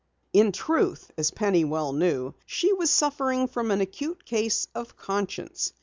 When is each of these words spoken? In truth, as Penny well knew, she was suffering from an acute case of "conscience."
In 0.33 0.51
truth, 0.51 1.11
as 1.15 1.29
Penny 1.29 1.63
well 1.63 1.93
knew, 1.93 2.33
she 2.47 2.73
was 2.73 2.89
suffering 2.89 3.47
from 3.47 3.69
an 3.69 3.81
acute 3.81 4.25
case 4.25 4.67
of 4.73 4.97
"conscience." 4.97 5.73